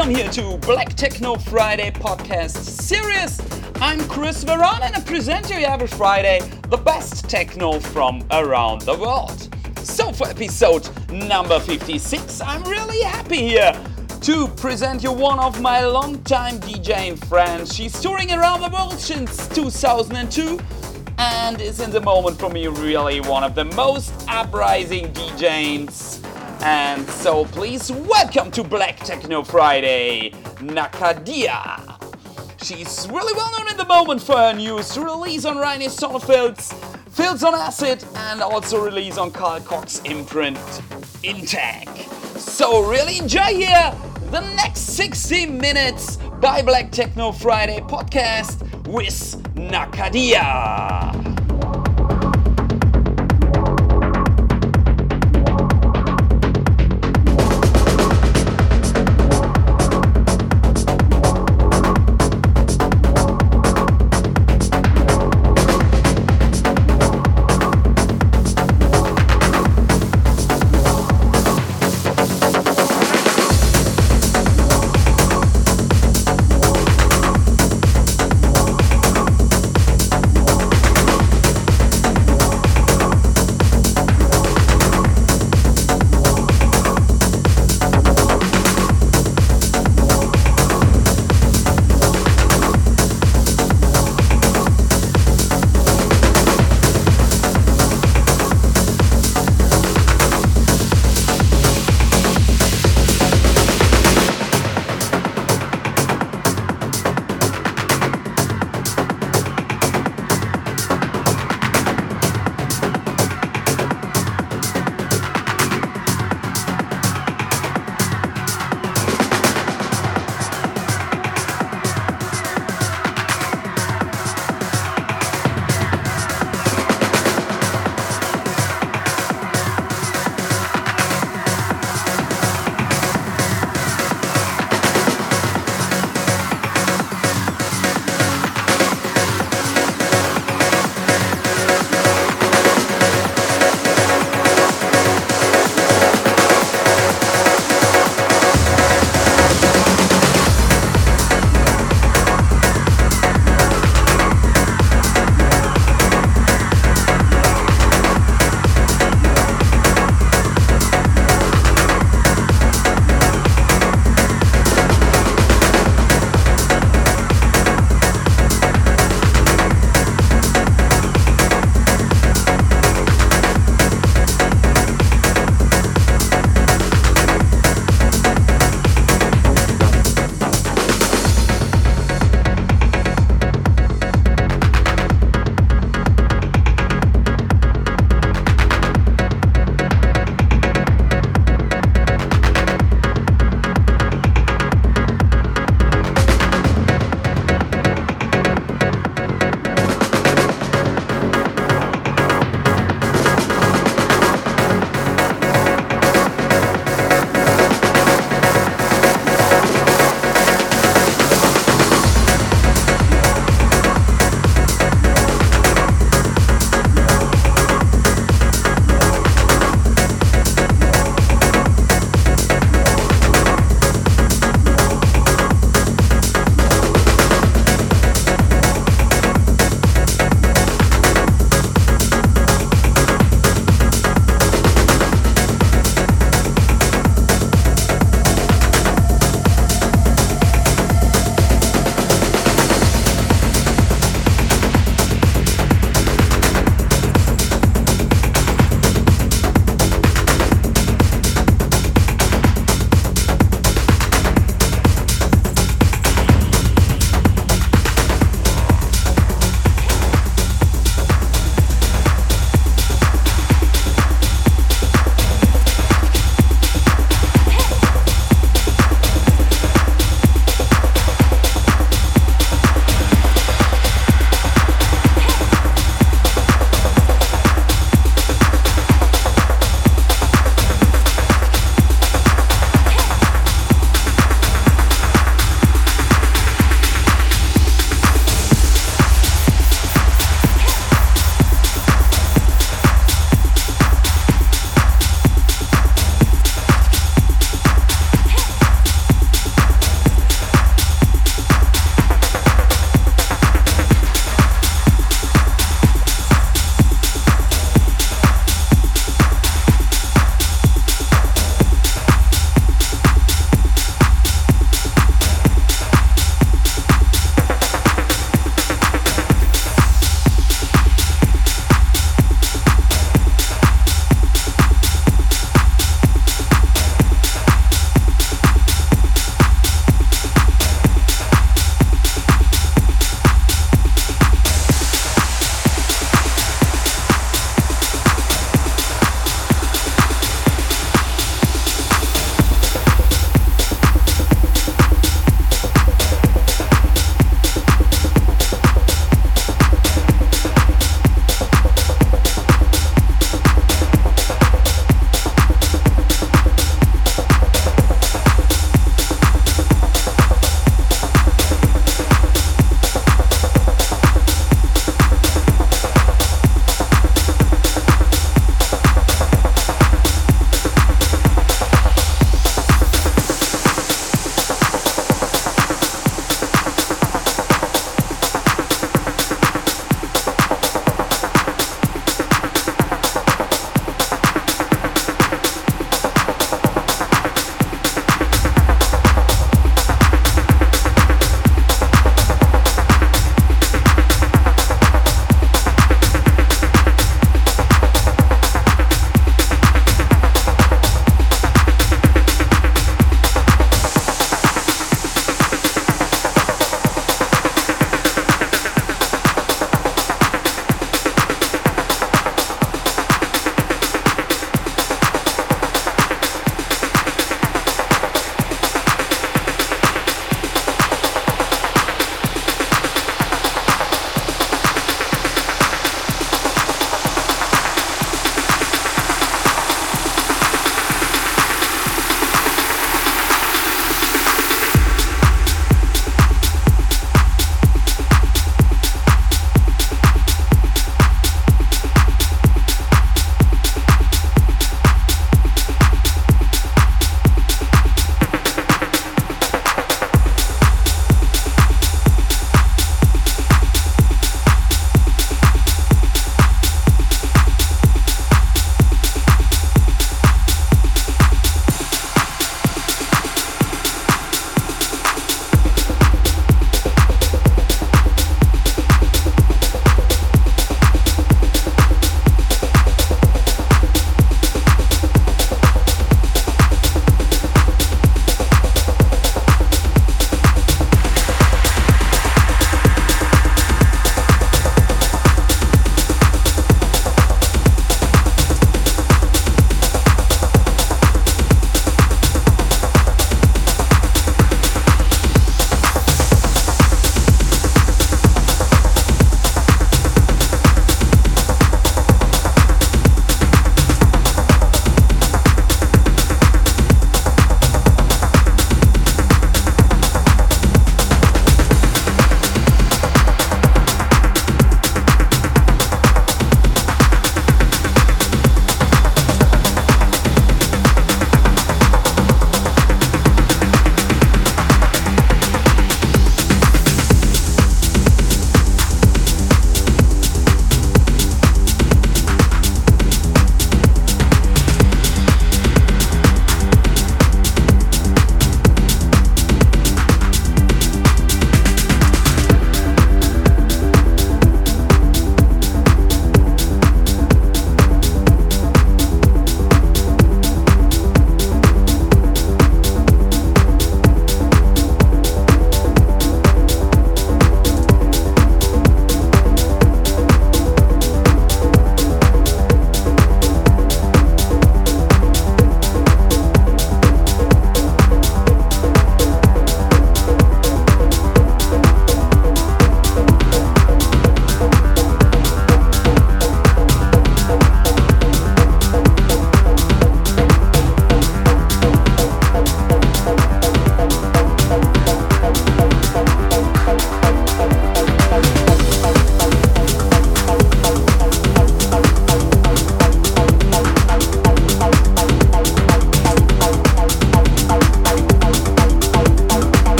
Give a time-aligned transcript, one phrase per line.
[0.00, 3.38] Welcome here to Black Techno Friday podcast series.
[3.82, 6.40] I'm Chris Veron and I present you every Friday
[6.70, 9.54] the best techno from around the world.
[9.80, 13.78] So for episode number 56, I'm really happy here
[14.22, 17.76] to present you one of my longtime DJ friends.
[17.76, 20.58] She's touring around the world since 2002
[21.18, 26.29] and is in the moment for me really one of the most uprising DJs
[26.62, 31.96] and so please welcome to Black Techno Friday, Nakadia.
[32.62, 36.72] She's really well known in the moment for her news release on Reinier Zonneveld's
[37.14, 40.58] Filth on Acid and also release on Carl Cox imprint
[41.22, 41.88] Intec.
[42.38, 43.94] So really enjoy here
[44.30, 51.39] the next 60 minutes by Black Techno Friday podcast with Nakadia.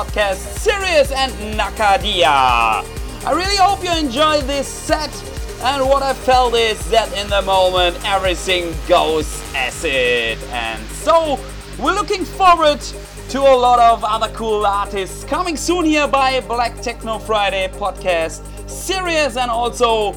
[0.00, 2.26] Podcast, series and Nakadia.
[2.26, 5.10] I really hope you enjoyed this set.
[5.60, 10.38] And what I felt is that in the moment everything goes acid.
[10.52, 11.38] And so
[11.78, 12.80] we're looking forward
[13.28, 18.40] to a lot of other cool artists coming soon here by Black Techno Friday podcast,
[18.70, 20.16] series, and also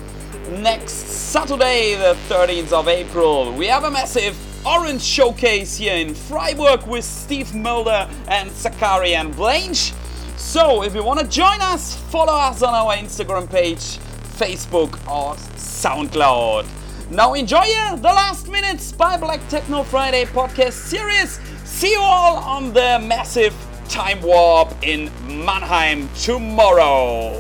[0.62, 3.52] next Saturday, the 13th of April.
[3.52, 9.92] We have a massive Orange Showcase here in Freiburg with Steve Mulder and Zakarian Blanche.
[10.38, 14.00] So, if you want to join us, follow us on our Instagram page,
[14.38, 16.66] Facebook, or SoundCloud.
[17.12, 17.66] Now, enjoy
[17.98, 21.42] the last minutes by Black Techno Friday podcast series.
[21.66, 23.54] See you all on the massive
[23.90, 27.34] time warp in Mannheim tomorrow.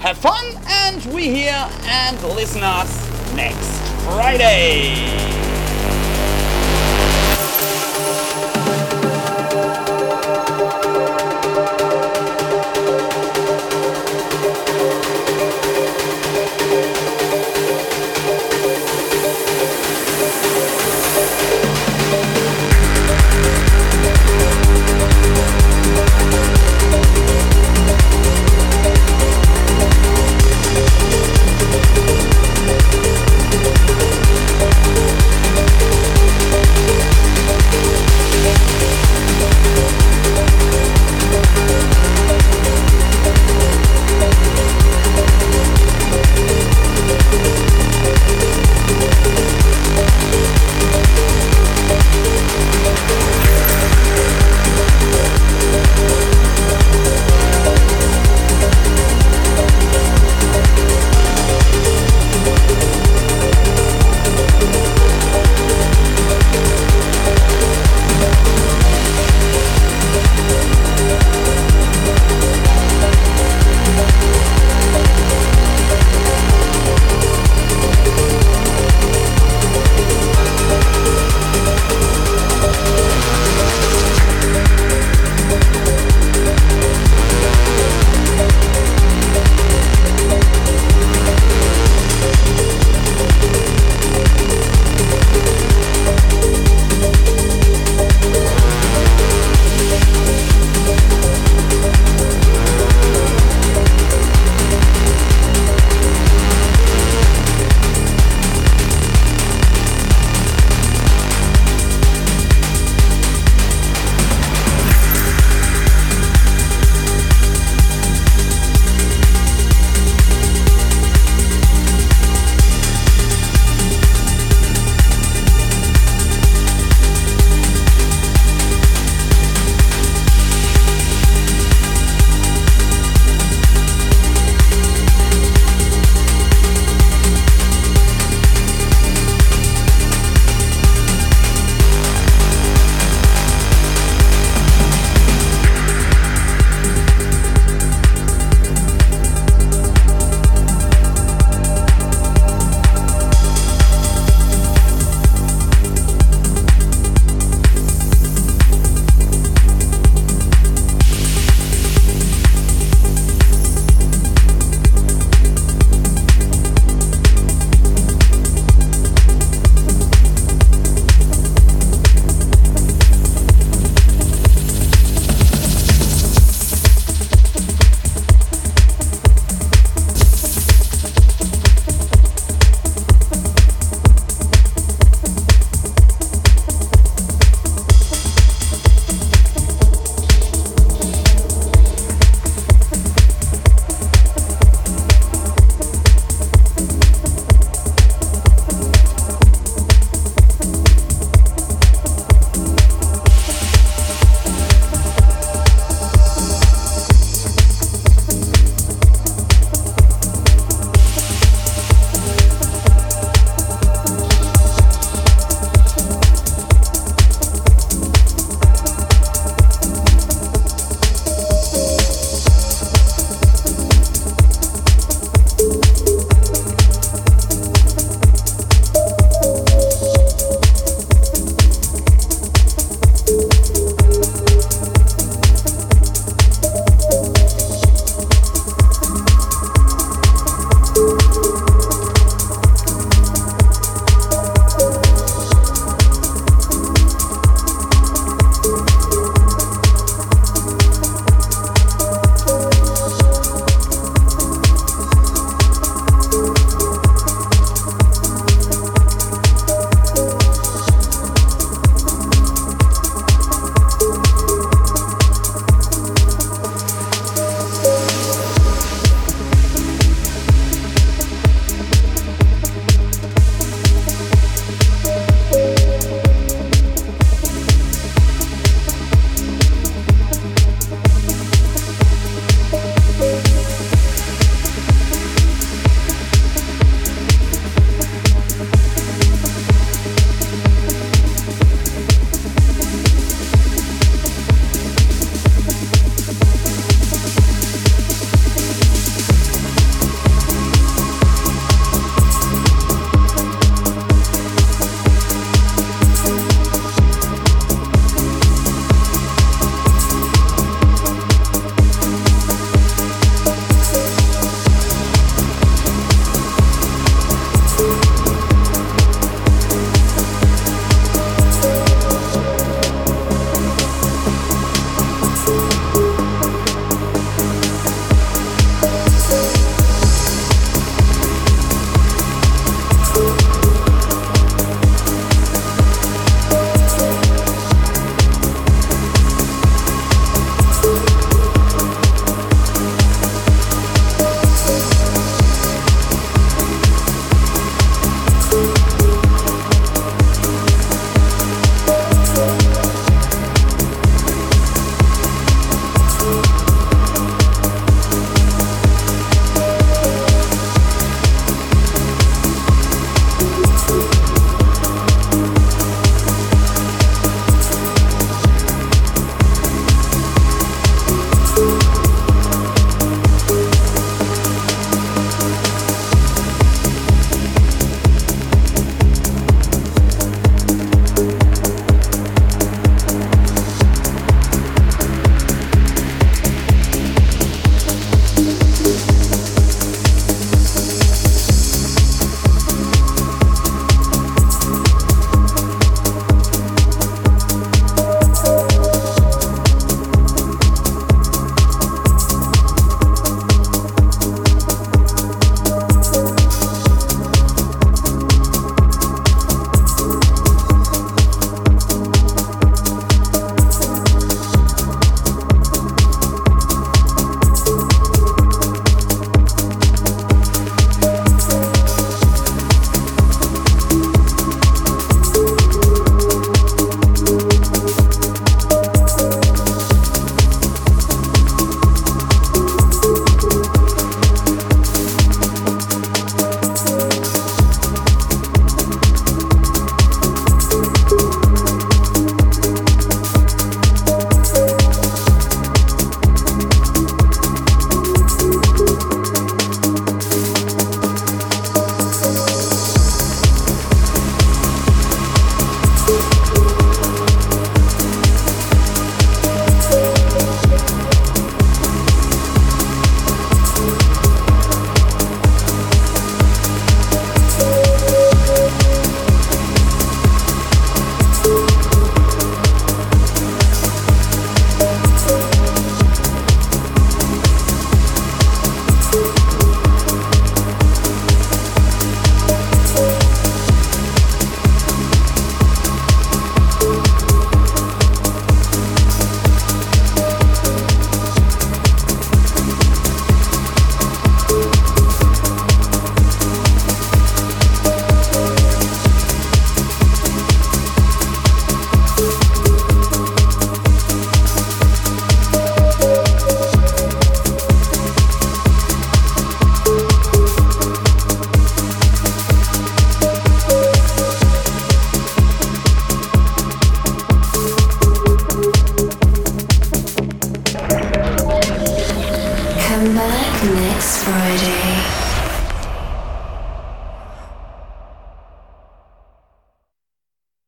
[0.00, 5.45] Have fun, and we hear and listen us next Friday.